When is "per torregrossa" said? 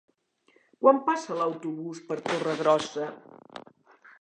2.09-3.11